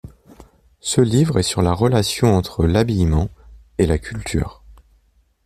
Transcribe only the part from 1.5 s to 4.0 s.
relation entre l'habillement et la